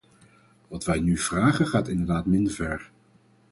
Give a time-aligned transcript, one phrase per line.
[0.67, 2.91] Wat wij nu vragen gaat inderdaad minder ver.